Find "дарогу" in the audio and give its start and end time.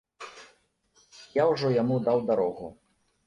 2.31-2.73